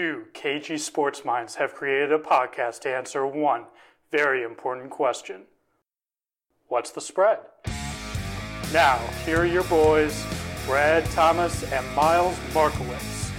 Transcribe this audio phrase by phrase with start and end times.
[0.00, 3.66] two KG sports minds have created a podcast to answer one
[4.10, 5.42] very important question
[6.68, 7.40] What's the spread?
[8.72, 10.24] Now, here are your boys,
[10.64, 13.30] Brad Thomas and Miles Markowitz.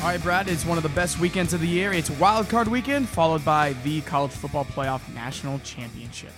[0.00, 1.94] All right, Brad, it's one of the best weekends of the year.
[1.94, 6.32] It's Wild Card Weekend, followed by the College Football Playoff National Championship.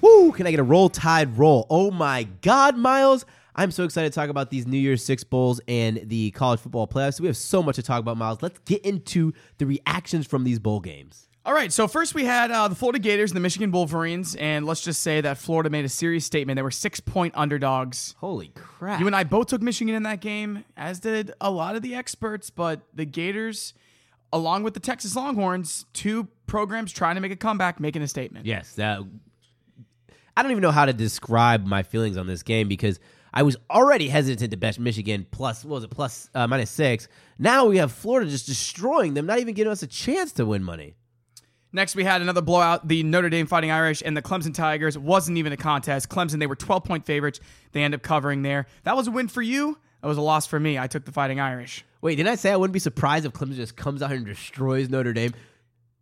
[0.00, 0.32] Woo!
[0.32, 1.66] Can I get a roll tide roll?
[1.68, 3.26] Oh my God, Miles.
[3.58, 6.86] I'm so excited to talk about these New Year's Six Bowls and the college football
[6.86, 7.20] playoffs.
[7.20, 8.40] We have so much to talk about, Miles.
[8.40, 11.28] Let's get into the reactions from these bowl games.
[11.44, 14.64] All right, so first we had uh, the Florida Gators and the Michigan Wolverines, and
[14.64, 16.56] let's just say that Florida made a serious statement.
[16.56, 18.14] They were six point underdogs.
[18.18, 19.00] Holy crap.
[19.00, 21.96] You and I both took Michigan in that game, as did a lot of the
[21.96, 23.74] experts, but the Gators,
[24.32, 28.46] along with the Texas Longhorns, two programs trying to make a comeback, making a statement.
[28.46, 28.78] Yes.
[28.78, 29.02] Uh,
[30.36, 33.00] I don't even know how to describe my feelings on this game because
[33.38, 37.06] I was already hesitant to bet Michigan plus, what was it, plus uh, minus six.
[37.38, 40.64] Now we have Florida just destroying them, not even giving us a chance to win
[40.64, 40.96] money.
[41.72, 42.88] Next, we had another blowout.
[42.88, 46.08] The Notre Dame Fighting Irish and the Clemson Tigers wasn't even a contest.
[46.08, 47.38] Clemson, they were 12 point favorites.
[47.70, 48.66] They end up covering there.
[48.82, 49.78] That was a win for you.
[50.02, 50.76] That was a loss for me.
[50.76, 51.84] I took the Fighting Irish.
[52.00, 54.26] Wait, didn't I say I wouldn't be surprised if Clemson just comes out here and
[54.26, 55.32] destroys Notre Dame?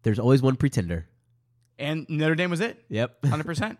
[0.05, 1.06] There's always one pretender.
[1.78, 2.83] And Notre Dame was it.
[2.89, 3.20] Yep.
[3.24, 3.77] 100%.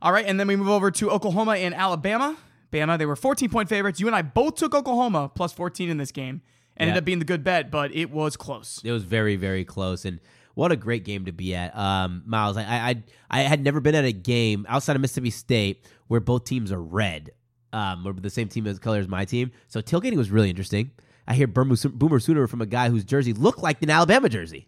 [0.00, 2.38] All right, and then we move over to Oklahoma and Alabama.
[2.72, 4.00] Bama, they were 14 point favorites.
[4.00, 6.42] You and I both took Oklahoma plus 14 in this game.
[6.76, 6.98] Ended Yeah.
[6.98, 8.80] up being the good bet, but it was close.
[8.84, 10.18] It was very, very close, and
[10.54, 12.56] what a great game to be at, um, Miles.
[12.56, 16.44] I, I, I had never been at a game outside of Mississippi State where both
[16.44, 17.32] teams are red,
[17.72, 19.50] um, or the same team as color as my team.
[19.68, 20.90] So tailgating was really interesting.
[21.28, 24.66] I hear Boomer, Boomer Sooner from a guy whose jersey looked like an Alabama jersey.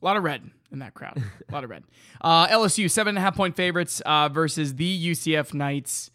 [0.00, 1.20] A lot of red in that crowd.
[1.48, 1.82] A lot of red.
[2.20, 6.10] Uh, LSU, seven and a half point favorites uh, versus the UCF Knights.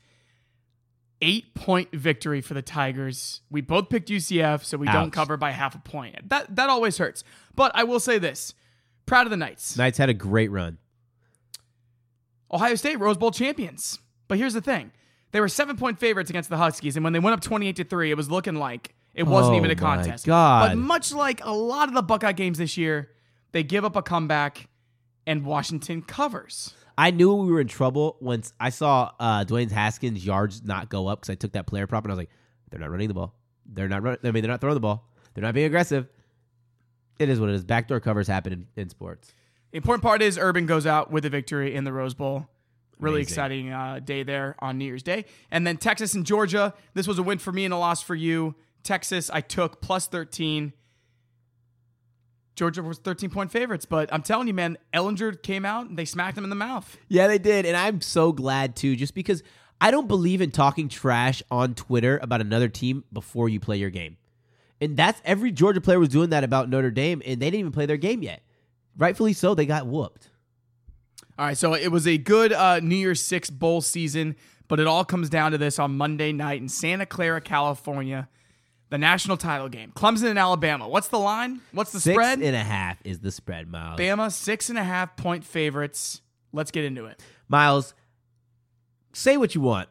[1.23, 3.41] Eight point victory for the Tigers.
[3.51, 6.29] We both picked UCF, so we don't cover by half a point.
[6.29, 7.23] That that always hurts.
[7.55, 8.55] But I will say this:
[9.05, 9.77] proud of the Knights.
[9.77, 10.79] Knights had a great run.
[12.51, 13.99] Ohio State Rose Bowl champions.
[14.27, 14.91] But here's the thing:
[15.31, 17.75] they were seven point favorites against the Huskies, and when they went up twenty eight
[17.75, 20.25] to three, it was looking like it wasn't Oh even a oh my contest.
[20.25, 20.69] God.
[20.69, 23.11] But much like a lot of the Buckeye games this year,
[23.51, 24.69] they give up a comeback,
[25.27, 26.73] and Washington covers.
[26.97, 31.07] I knew we were in trouble once I saw uh, Dwayne Haskins' yards not go
[31.07, 32.29] up because I took that player prop and I was like,
[32.69, 33.33] they're not running the ball.
[33.65, 34.19] They're not running.
[34.23, 35.09] I mean, they're not throwing the ball.
[35.33, 36.07] They're not being aggressive.
[37.19, 37.63] It is what it is.
[37.63, 39.33] Backdoor covers happen in, in sports.
[39.71, 42.47] The important part is Urban goes out with a victory in the Rose Bowl.
[42.99, 43.31] Really Amazing.
[43.31, 45.25] exciting uh, day there on New Year's Day.
[45.49, 46.73] And then Texas and Georgia.
[46.93, 48.55] This was a win for me and a loss for you.
[48.83, 50.73] Texas, I took plus 13.
[52.55, 56.05] Georgia was 13 point favorites, but I'm telling you, man, Ehlinger came out and they
[56.05, 56.97] smacked him in the mouth.
[57.07, 58.95] Yeah, they did, and I'm so glad too.
[58.95, 59.41] Just because
[59.79, 63.89] I don't believe in talking trash on Twitter about another team before you play your
[63.89, 64.17] game,
[64.79, 67.71] and that's every Georgia player was doing that about Notre Dame, and they didn't even
[67.71, 68.43] play their game yet.
[68.97, 70.29] Rightfully so, they got whooped.
[71.39, 74.35] All right, so it was a good uh, New Year's Six bowl season,
[74.67, 78.29] but it all comes down to this on Monday night in Santa Clara, California,
[78.91, 79.91] the national title game.
[79.95, 80.87] Clemson and Alabama.
[80.87, 81.61] What's the line?
[81.71, 82.41] What's the Six spread?
[82.41, 83.99] and a half is the spread, Miles.
[83.99, 86.21] Bama, six and a half point favorites.
[86.53, 87.19] Let's get into it.
[87.49, 87.95] Miles,
[89.13, 89.89] say what you want.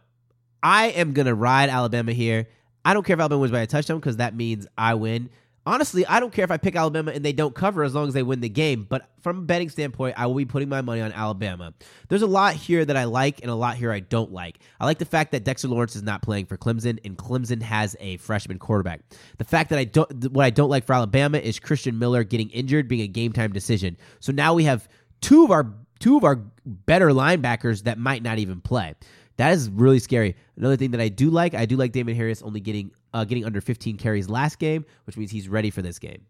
[0.62, 2.46] I am gonna ride Alabama here.
[2.84, 5.30] I don't care if Alabama wins by a touchdown because that means I win.
[5.66, 8.14] Honestly, I don't care if I pick Alabama and they don't cover as long as
[8.14, 8.86] they win the game.
[8.88, 11.74] But from a betting standpoint, I will be putting my money on Alabama.
[12.08, 14.58] There's a lot here that I like and a lot here I don't like.
[14.80, 17.94] I like the fact that Dexter Lawrence is not playing for Clemson and Clemson has
[18.00, 19.02] a freshman quarterback.
[19.36, 22.48] The fact that I don't, what I don't like for Alabama is Christian Miller getting
[22.50, 23.98] injured being a game time decision.
[24.20, 24.88] So now we have
[25.20, 28.94] two of our two of our better linebackers that might not even play.
[29.40, 30.36] That is really scary.
[30.58, 33.46] Another thing that I do like, I do like Damien Harris only getting uh, getting
[33.46, 36.26] under 15 carries last game, which means he's ready for this game.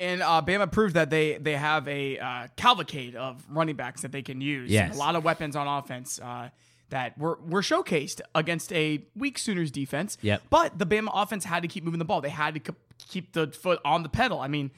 [0.00, 4.10] And uh, Bama proved that they they have a uh, cavalcade of running backs that
[4.10, 4.68] they can use.
[4.68, 4.96] Yes.
[4.96, 6.48] a lot of weapons on offense uh,
[6.88, 10.18] that were were showcased against a weak Sooners defense.
[10.22, 10.42] Yep.
[10.50, 12.20] But the Bama offense had to keep moving the ball.
[12.20, 12.74] They had to
[13.08, 14.40] keep the foot on the pedal.
[14.40, 14.72] I mean,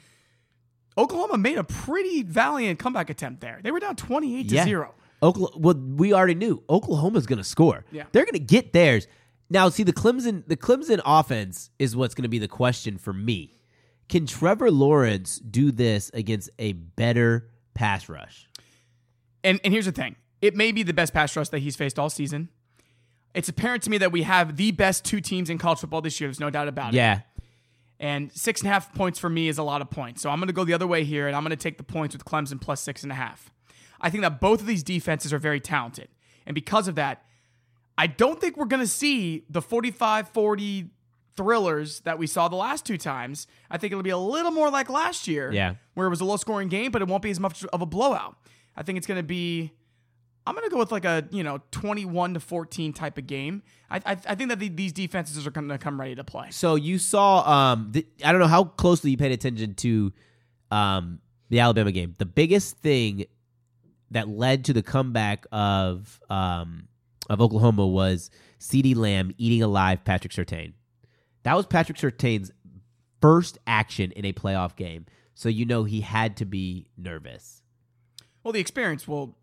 [0.98, 3.60] Oklahoma made a pretty valiant comeback attempt there.
[3.62, 4.92] They were down twenty eight to zero.
[5.22, 7.84] Oklahoma, well, we already knew Oklahoma's going to score.
[7.90, 8.04] Yeah.
[8.12, 9.06] They're going to get theirs.
[9.48, 13.12] Now, see the Clemson, the Clemson offense is what's going to be the question for
[13.12, 13.60] me.
[14.08, 18.48] Can Trevor Lawrence do this against a better pass rush?
[19.42, 21.98] And and here's the thing: it may be the best pass rush that he's faced
[21.98, 22.48] all season.
[23.34, 26.20] It's apparent to me that we have the best two teams in college football this
[26.20, 26.28] year.
[26.28, 26.96] There's no doubt about it.
[26.96, 27.20] Yeah.
[27.98, 30.22] And six and a half points for me is a lot of points.
[30.22, 31.84] So I'm going to go the other way here, and I'm going to take the
[31.84, 33.50] points with Clemson plus six and a half.
[34.00, 36.08] I think that both of these defenses are very talented.
[36.46, 37.24] And because of that,
[37.98, 40.90] I don't think we're going to see the 45 40
[41.36, 43.46] thrillers that we saw the last two times.
[43.70, 45.74] I think it'll be a little more like last year, Yeah.
[45.94, 47.86] where it was a low scoring game, but it won't be as much of a
[47.86, 48.36] blowout.
[48.76, 49.72] I think it's going to be.
[50.48, 53.62] I'm going to go with like a you know 21 to 14 type of game.
[53.90, 56.48] I I, I think that the, these defenses are going to come ready to play.
[56.50, 57.40] So you saw,
[57.72, 60.12] um, th- I don't know how closely you paid attention to
[60.70, 62.14] um, the Alabama game.
[62.18, 63.24] The biggest thing
[64.10, 66.88] that led to the comeback of um,
[67.28, 68.30] of Oklahoma was
[68.60, 70.72] CeeDee Lamb eating alive Patrick Surtain.
[71.42, 72.50] That was Patrick Surtain's
[73.20, 77.62] first action in a playoff game, so you know he had to be nervous.
[78.42, 79.36] Well, the experience will.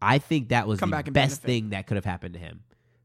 [0.00, 1.42] I think that was the best benefit.
[1.42, 2.62] thing that could have happened to him.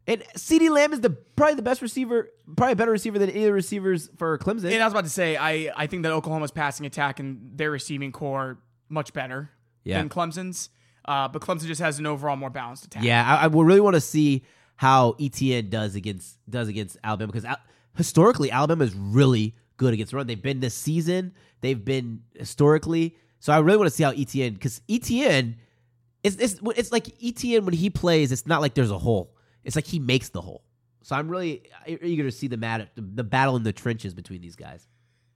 [0.08, 3.42] And CeeDee Lamb is the probably the best receiver, probably a better receiver than any
[3.42, 4.72] of the receivers for Clemson.
[4.72, 7.70] And I was about to say, I I think that Oklahoma's passing attack and their
[7.70, 8.58] receiving core
[8.90, 9.52] much better
[9.84, 10.00] Yeah.
[10.00, 10.70] than Clemson's.
[11.08, 13.04] Uh, but Clemson just has an overall more balanced attack.
[13.04, 14.44] Yeah, I, I really want to see
[14.76, 17.62] how Etienne does against does against Alabama because Al-
[17.96, 20.28] historically Alabama is really good against the run.
[20.28, 21.34] They've been this season.
[21.62, 23.16] They've been historically.
[23.40, 25.58] So I really want to see how Etienne because Etienne
[26.24, 28.32] it's, it's it's like Etienne when he plays.
[28.32, 29.36] It's not like there's a hole.
[29.64, 30.64] It's like he makes the hole.
[31.04, 34.56] So I'm really eager to see the mat the battle in the trenches between these
[34.56, 34.88] guys.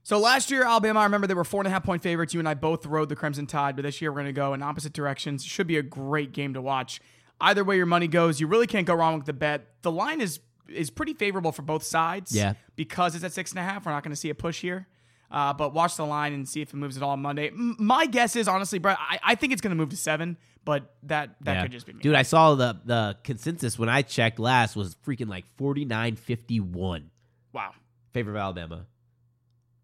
[0.04, 2.34] So last year, Alabama, I remember they were four and a half point favorites.
[2.34, 4.52] You and I both rode the Crimson Tide, but this year we're going to go
[4.52, 5.44] in opposite directions.
[5.44, 7.00] Should be a great game to watch.
[7.40, 9.66] Either way your money goes, you really can't go wrong with the bet.
[9.82, 12.34] The line is is pretty favorable for both sides.
[12.34, 12.54] Yeah.
[12.76, 14.86] Because it's at six and a half, we're not going to see a push here.
[15.30, 17.48] Uh, but watch the line and see if it moves at all on Monday.
[17.48, 20.36] M- my guess is honestly, Brett, I, I think it's going to move to seven,
[20.64, 21.62] but that that Yeah.
[21.62, 22.02] could just be me.
[22.02, 27.04] Dude, I saw the the consensus when I checked last was freaking like 49-51.
[27.52, 27.72] wow.
[28.12, 28.86] favor of Alabama.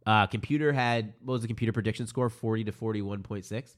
[0.09, 2.31] Uh, computer had what was the computer prediction score?
[2.31, 3.77] Forty to forty-one point six.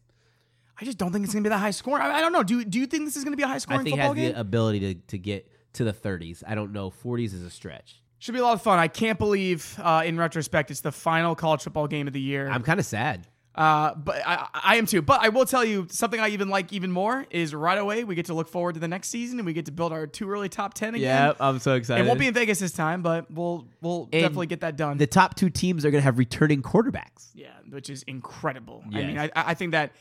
[0.80, 2.00] I just don't think it's going to be that high score.
[2.00, 2.44] I, I don't know.
[2.44, 4.00] Do do you think this is going to be a high I scoring think it
[4.00, 4.32] has game?
[4.32, 6.44] the ability to to get to the thirties.
[6.46, 6.88] I don't know.
[6.88, 8.00] Forties is a stretch.
[8.20, 8.78] Should be a lot of fun.
[8.78, 12.48] I can't believe, uh, in retrospect, it's the final college football game of the year.
[12.48, 13.26] I'm kind of sad.
[13.60, 15.02] Uh, but I, I am too.
[15.02, 18.14] But I will tell you something I even like even more is right away we
[18.14, 20.30] get to look forward to the next season and we get to build our two
[20.30, 21.02] early top ten again.
[21.02, 22.04] Yeah, I'm so excited.
[22.04, 24.96] It won't be in Vegas this time, but we'll we'll And definitely get that done.
[24.96, 27.28] the top two teams are going to have returning quarterbacks.
[27.34, 28.82] yeah, which is incredible.
[28.94, 29.92] I mean, I, I think that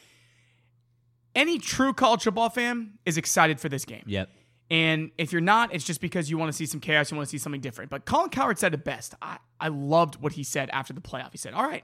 [1.36, 4.04] any true college football fan is excited for this game.
[4.06, 4.30] Yep.
[4.72, 7.28] And if you're not, it's just because you want to see some chaos, you want
[7.28, 7.90] to see something different.
[7.90, 9.16] But Colin Cowherd said it best.
[9.22, 11.32] I, I loved what he said after the playoff.
[11.32, 11.84] He said, All right,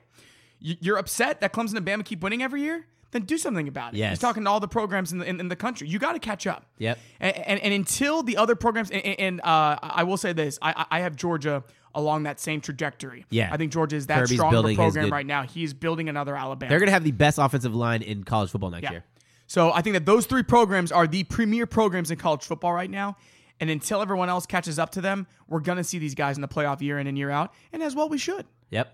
[0.81, 2.85] you're upset that Clemson and Bama keep winning every year?
[3.11, 3.97] Then do something about it.
[3.97, 4.11] Yes.
[4.13, 5.87] He's talking to all the programs in the, in, in the country.
[5.87, 6.65] You got to catch up.
[6.79, 6.97] Yep.
[7.21, 10.85] And, and, and until the other programs, and, and- uh, I will say this I,
[10.91, 11.63] I have Georgia
[11.93, 13.25] along that same trajectory.
[13.29, 13.49] Yeah.
[13.53, 15.43] I think Georgia is that Kirby's strong of a program right now.
[15.43, 16.69] He's building another Alabama.
[16.69, 18.91] They're going to have the best offensive line in college football next Yeah.
[18.91, 19.03] year.
[19.47, 22.89] So I think that those three programs are the premier programs in college football right
[22.89, 23.15] now.
[23.61, 26.41] And until everyone else catches up to them, we're going to see these guys in
[26.41, 27.53] the playoff year in and year out.
[27.71, 28.45] And as well, we should.
[28.71, 28.93] Yep.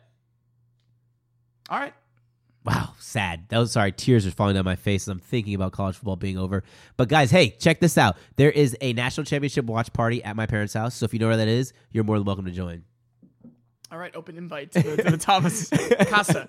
[1.70, 1.94] All right.
[2.64, 3.46] Wow, sad.
[3.50, 3.92] That was sorry.
[3.92, 6.64] Tears are falling down my face as I'm thinking about college football being over.
[6.96, 8.18] But guys, hey, check this out.
[8.36, 10.94] There is a national championship watch party at my parents' house.
[10.96, 12.84] So if you know where that is, you're more than welcome to join.
[13.92, 14.16] All right.
[14.16, 15.70] Open invite to the, to the Thomas
[16.08, 16.48] Casa.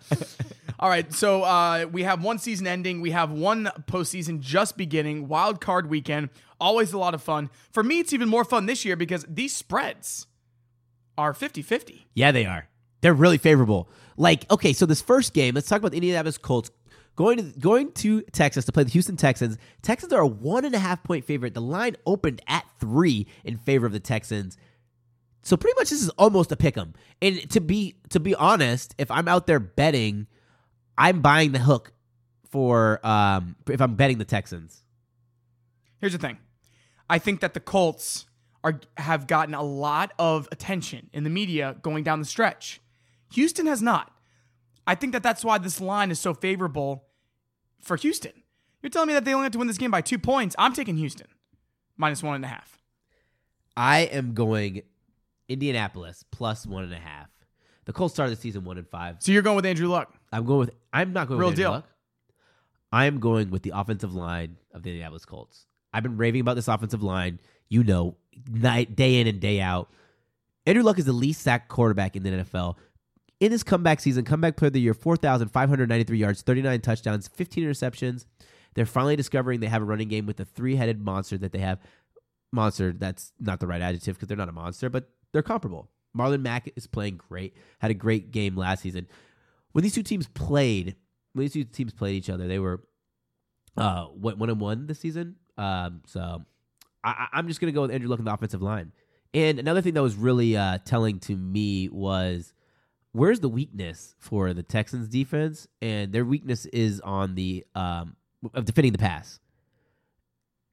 [0.79, 1.11] All right.
[1.13, 3.01] So uh, we have one season ending.
[3.01, 5.29] We have one postseason just beginning.
[5.29, 6.29] Wild card weekend.
[6.61, 7.49] Always a lot of fun.
[7.73, 10.27] For me, it's even more fun this year because these spreads
[11.17, 12.07] are 50 50.
[12.15, 12.69] Yeah, they are.
[13.03, 13.89] They're really favorable.
[14.17, 16.71] Like, okay, so this first game, let's talk about the Indianapolis Colts
[17.17, 19.59] going to going to Texas to play the Houston Texans.
[19.83, 21.55] Texans are a one and a half point favorite.
[21.55, 24.57] The line opened at three in favor of the Texans.
[25.43, 26.95] So pretty much this is almost a pick 'em.
[27.21, 30.27] And to be to be honest, if I'm out there betting,
[30.97, 31.93] I'm buying the hook
[32.49, 34.83] for um if I'm betting the Texans.
[35.99, 36.39] Here's the thing.
[37.11, 38.27] I think that the Colts
[38.65, 42.81] are have gotten a lot of attention in the media going down the stretch.
[43.33, 44.13] Houston has not.
[44.87, 47.05] I think that that's why this line is so favorable
[47.81, 48.33] for Houston.
[48.83, 50.57] You're telling me that they only have to win this game by two points.
[50.59, 51.29] I'm taking Houston
[51.97, 52.81] minus one and a half.
[53.77, 54.83] I am going
[55.49, 57.29] Indianapolis plus one and a half.
[57.85, 59.17] The Colts started the season one and five.
[59.21, 60.13] So you're going with Andrew Luck.
[60.33, 60.71] I'm going with.
[60.93, 61.73] I'm not going Real with Andrew deal.
[61.73, 61.89] Luck.
[62.93, 65.67] I'm going with the offensive line of the Indianapolis Colts.
[65.93, 67.39] I've been raving about this offensive line.
[67.69, 68.17] You know,
[68.51, 69.91] night day in and day out.
[70.67, 72.77] Andrew Luck is the least sacked quarterback in the NFL.
[73.43, 78.25] In his comeback season, comeback player of the year, 4,593 yards, 39 touchdowns, 15 interceptions.
[78.75, 81.59] They're finally discovering they have a running game with the three headed monster that they
[81.59, 81.81] have.
[82.53, 85.91] Monster, that's not the right adjective because they're not a monster, but they're comparable.
[86.17, 89.09] Marlon Mack is playing great, had a great game last season.
[89.73, 90.95] When these two teams played,
[91.33, 92.85] when these two teams played each other, they were
[93.77, 95.35] uh one and one this season.
[95.59, 96.45] Um, so
[97.03, 98.93] I, I'm just gonna go with Andrew Luck in the offensive line.
[99.35, 102.53] And another thing that was really uh, telling to me was
[103.13, 105.69] where's the weakness for the Texans defense?
[105.81, 108.17] And their weakness is on the um,
[108.55, 109.39] of defending the pass.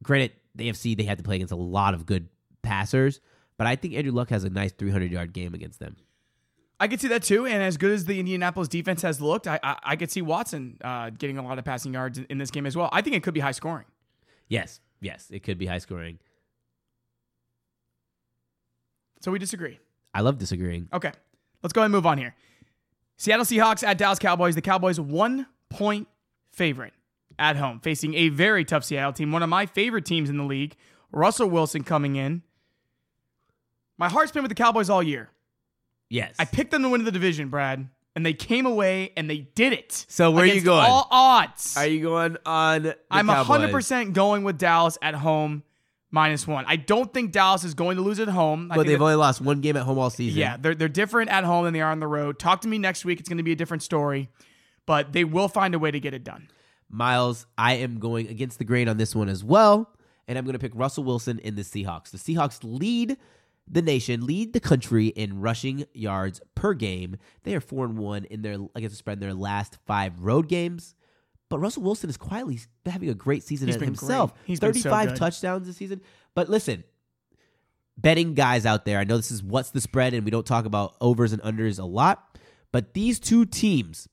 [0.02, 2.30] Granted, the AFC they had to play against a lot of good
[2.62, 3.20] passers,
[3.58, 5.98] but I think Andrew Luck has a nice 300 yard game against them.
[6.80, 7.46] I could see that too.
[7.46, 10.78] And as good as the Indianapolis defense has looked, I I, I could see Watson
[10.84, 12.90] uh, getting a lot of passing yards in, in this game as well.
[12.92, 13.86] I think it could be high scoring.
[14.48, 16.20] Yes, yes, it could be high scoring.
[19.22, 19.80] So we disagree.
[20.14, 20.88] I love disagreeing.
[20.94, 21.12] Okay,
[21.64, 22.36] let's go ahead and move on here.
[23.18, 24.56] Seattle Seahawks at Dallas Cowboys.
[24.56, 26.08] The Cowboys one point
[26.52, 26.94] favorite
[27.38, 30.44] at home, facing a very tough Seattle team, one of my favorite teams in the
[30.44, 30.76] league.
[31.12, 32.44] Russell Wilson coming in.
[33.98, 35.30] My heart's been with the Cowboys all year.
[36.10, 36.36] Yes.
[36.40, 39.74] I picked them to win the division, Brad, and they came away and they did
[39.74, 40.06] it.
[40.08, 40.86] So where are you going?
[40.86, 41.76] All odds.
[41.78, 42.84] Are you going on?
[42.84, 43.72] The I'm Cowboys?
[43.72, 45.64] 100% going with Dallas at home
[46.12, 46.66] minus one.
[46.68, 48.72] I don't think Dallas is going to lose at home.
[48.72, 50.40] I But they've only lost one game at home all season.
[50.40, 52.40] yeah, they're, they're different at home than they are on the road.
[52.40, 53.20] Talk to me next week.
[53.20, 54.30] It's going to be a different story,
[54.86, 56.50] but they will find a way to get it done.
[56.90, 59.92] Miles, I am going against the grain on this one as well,
[60.28, 62.10] and I'm going to pick Russell Wilson in the Seahawks.
[62.10, 63.18] The Seahawks lead
[63.72, 67.18] the nation, lead the country in rushing yards per game.
[67.44, 70.48] They are four and one in their against the spread in their last five road
[70.48, 70.96] games.
[71.50, 74.34] But Russell Wilson is quietly having a great season He's at been himself.
[74.34, 74.44] great.
[74.46, 75.18] He's been so 35 good.
[75.18, 76.02] touchdowns this season.
[76.36, 76.84] But listen,
[77.98, 80.66] betting guys out there, I know this is what's the spread, and we don't talk
[80.66, 82.38] about overs and unders a lot,
[82.72, 84.08] but these two teams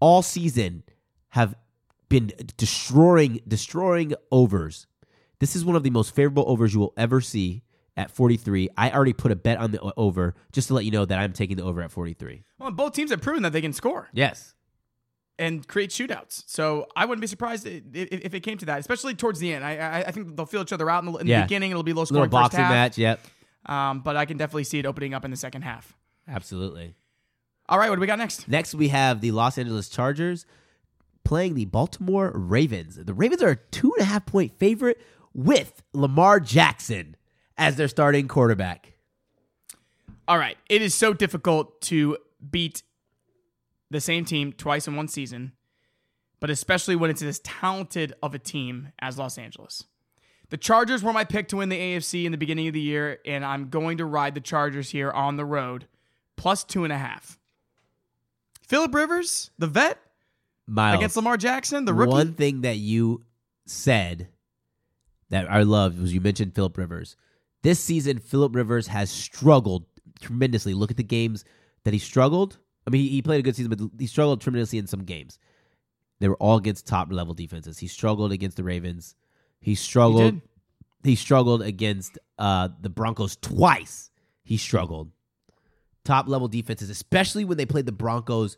[0.00, 0.84] all season
[1.30, 1.54] have
[2.08, 4.86] been destroying destroying overs.
[5.40, 7.62] This is one of the most favorable overs you will ever see
[7.96, 8.68] at 43.
[8.76, 11.32] I already put a bet on the over just to let you know that I'm
[11.32, 12.44] taking the over at 43.
[12.58, 14.54] Well, both teams have proven that they can score Yes.
[15.42, 16.44] And create shootouts.
[16.46, 19.64] So I wouldn't be surprised if, if it came to that, especially towards the end.
[19.64, 21.72] I, I, I think they'll feel each other out in the, in the beginning.
[21.72, 22.70] It'll be low Little scoring first boxing half.
[22.70, 22.96] match.
[22.96, 23.26] Yep.
[23.66, 25.96] Um, but I can definitely see it opening up in the second half.
[26.28, 26.94] Absolutely.
[27.68, 28.46] All right, what do we got next?
[28.46, 30.46] Next, we have the Los Angeles Chargers
[31.24, 32.96] playing the Baltimore Ravens.
[32.96, 35.00] The Ravens are a two and a half point favorite
[35.34, 37.16] with Lamar Jackson
[37.58, 38.92] as their starting quarterback.
[40.28, 40.56] All right.
[40.68, 42.16] It is so difficult to
[42.48, 42.82] beat
[43.92, 45.52] the same team twice in one season,
[46.40, 49.84] but especially when it's as talented of a team as Los Angeles.
[50.50, 53.20] The Chargers were my pick to win the AFC in the beginning of the year,
[53.24, 55.86] and I'm going to ride the Chargers here on the road,
[56.36, 57.38] plus two and a half.
[58.66, 59.98] Philip Rivers, the vet,
[60.66, 62.10] Miles, against Lamar Jackson, the rookie.
[62.10, 63.24] One thing that you
[63.66, 64.28] said
[65.30, 67.16] that I loved was you mentioned Philip Rivers.
[67.62, 69.86] This season, Philip Rivers has struggled
[70.20, 70.74] tremendously.
[70.74, 71.44] Look at the games
[71.84, 72.58] that he struggled.
[72.86, 75.38] I mean, he, he played a good season, but he struggled tremendously in some games.
[76.20, 77.78] They were all against top level defenses.
[77.78, 79.16] He struggled against the Ravens.
[79.60, 80.34] He struggled.
[80.34, 80.42] did.
[81.04, 84.10] He, struggled against uh, the Broncos twice.
[84.44, 85.10] He struggled.
[86.04, 88.56] Top level defenses, especially when they played the Broncos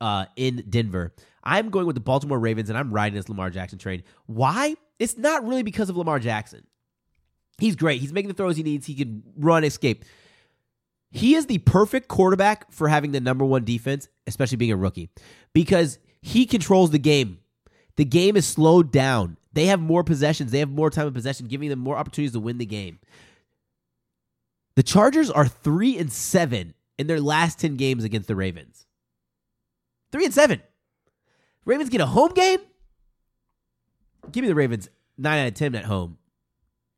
[0.00, 1.14] uh, in Denver.
[1.42, 4.02] I'm going with the Baltimore Ravens, and I'm riding this Lamar Jackson train.
[4.26, 4.74] Why?
[4.98, 6.66] It's not really because of Lamar Jackson.
[7.58, 8.00] He's great.
[8.00, 8.86] He's making the throws he needs.
[8.86, 10.04] He can run, escape.
[11.16, 15.08] He is the perfect quarterback for having the number one defense, especially being a rookie,
[15.54, 17.38] because he controls the game.
[17.96, 19.38] The game is slowed down.
[19.54, 20.52] They have more possessions.
[20.52, 22.98] They have more time of possession, giving them more opportunities to win the game.
[24.74, 28.84] The Chargers are three and seven in their last ten games against the Ravens.
[30.12, 30.60] Three and seven.
[31.64, 32.60] Ravens get a home game.
[34.30, 36.18] Give me the Ravens nine out of ten at home.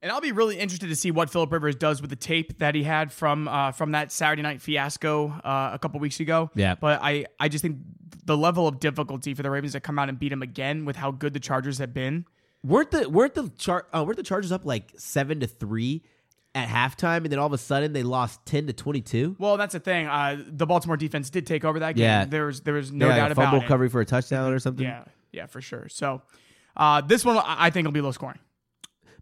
[0.01, 2.75] And I'll be really interested to see what Philip Rivers does with the tape that
[2.77, 6.51] he had from uh, from that Saturday night fiasco uh, a couple weeks ago.
[6.55, 6.77] Yeah.
[6.77, 7.79] But I, I just think
[8.25, 10.95] the level of difficulty for the Ravens to come out and beat him again with
[10.97, 12.27] how good the Chargers have been.
[12.63, 16.03] Weren't the weren't the char uh, weren't the Chargers up like seven to three
[16.55, 19.35] at halftime, and then all of a sudden they lost ten to twenty two?
[19.39, 20.07] Well, that's the thing.
[20.07, 22.05] Uh, the Baltimore defense did take over that game.
[22.05, 22.25] Yeah.
[22.25, 23.63] There was there was no yeah, doubt a about fumble it.
[23.63, 24.85] recovery for a touchdown or something.
[24.85, 25.89] Yeah, yeah, for sure.
[25.89, 26.23] So
[26.77, 28.39] uh, this one I I think will be low scoring.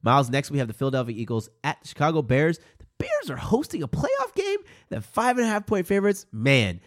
[0.06, 2.58] Miles, next we have the Philadelphia Eagles at the Chicago Bears.
[2.78, 4.58] The Bears are hosting a playoff game.
[4.88, 6.26] The five and a half point favorites.
[6.32, 6.80] Man,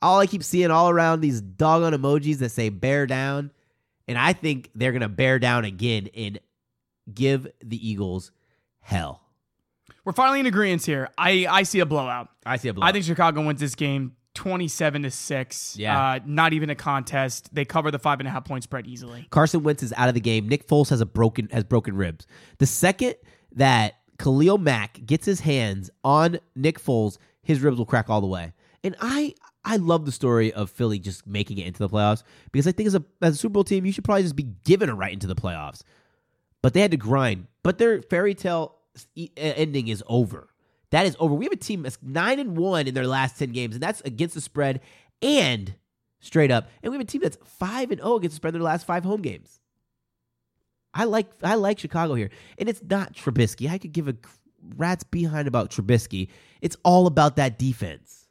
[0.00, 3.50] all I keep seeing all around these doggone emojis that say bear down.
[4.08, 6.40] And I think they're gonna bear down again and
[7.12, 8.32] give the Eagles
[8.80, 9.20] hell.
[10.04, 11.08] We're finally in agreement here.
[11.16, 12.28] I, I see a blowout.
[12.44, 12.88] I see a blowout.
[12.88, 15.76] I think Chicago wins this game 27 to 6.
[15.76, 16.00] Yeah.
[16.00, 17.54] Uh, not even a contest.
[17.54, 19.26] They cover the five and a half point spread easily.
[19.30, 20.48] Carson Wentz is out of the game.
[20.48, 22.26] Nick Foles has a broken has broken ribs.
[22.58, 23.14] The second
[23.52, 28.26] that Khalil Mack gets his hands on Nick Foles, his ribs will crack all the
[28.26, 28.52] way.
[28.84, 29.34] And I
[29.64, 32.86] I love the story of Philly just making it into the playoffs because I think
[32.86, 35.12] as a as a Super Bowl team, you should probably just be given a right
[35.12, 35.82] into the playoffs.
[36.62, 37.48] But they had to grind.
[37.62, 38.76] But their fairy tale
[39.36, 40.48] ending is over.
[40.92, 41.34] That is over.
[41.34, 44.00] We have a team that's nine and one in their last ten games, and that's
[44.02, 44.80] against the spread
[45.20, 45.74] and
[46.20, 46.68] straight up.
[46.82, 48.86] And we have a team that's five and zero against the spread in their last
[48.86, 49.58] five home games.
[50.94, 53.68] I like I like Chicago here, and it's not Trubisky.
[53.70, 54.16] I could give a
[54.76, 56.28] rat's behind about Trubisky.
[56.60, 58.28] It's all about that defense.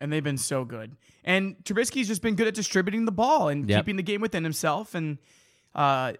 [0.00, 0.96] And they've been so good.
[1.22, 3.80] And Trubisky's just been good at distributing the ball and Yep.
[3.84, 4.94] keeping the game within himself.
[4.94, 5.18] And
[5.74, 6.14] uh,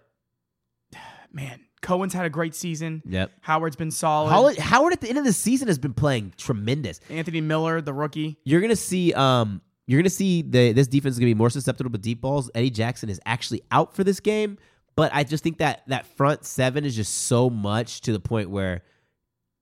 [1.31, 3.03] man, Cohen's had a great season.
[3.05, 3.31] Yep.
[3.41, 4.31] Howard's been solid.
[4.31, 6.99] Howard, Howard at the end of the season has been playing tremendous.
[7.11, 8.37] Anthony Miller, the rookie.
[8.43, 11.91] You're gonna see um you're gonna see the this defense is gonna be more susceptible
[11.91, 12.49] to deep balls.
[12.55, 14.57] Eddie Jackson is actually out for this game,
[14.95, 18.49] but I just think that that front seven is just so much to the point
[18.49, 18.81] where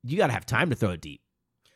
[0.03, 1.19] you gotta have time to throw it deep.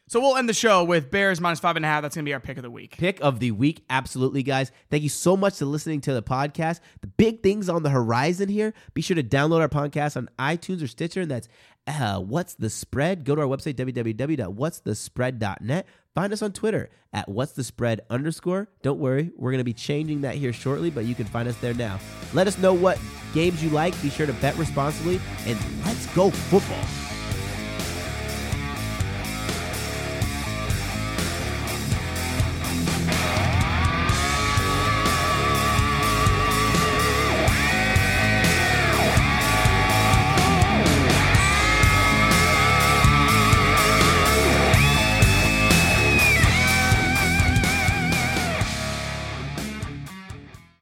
[0.10, 2.02] So we'll end the show with Bears minus five and a half.
[2.02, 2.96] That's going to be our pick of the week.
[2.98, 4.72] Pick of the week, absolutely, guys.
[4.90, 6.80] Thank you so much for listening to the podcast.
[7.02, 8.74] The big things on the horizon here.
[8.94, 11.50] Be sure to download our podcast on iTunes or Stitcher, and that's
[11.88, 13.26] uh, What's the Spread.
[13.26, 15.86] Go to our website www.what'sthespread.net.
[16.16, 18.70] Find us on Twitter at What's the Spread underscore.
[18.84, 21.58] Don't worry, we're going to be changing that here shortly, but you can find us
[21.58, 22.00] there now.
[22.34, 22.98] Let us know what
[23.34, 24.02] games you like.
[24.02, 26.86] Be sure to bet responsibly, and let's go football.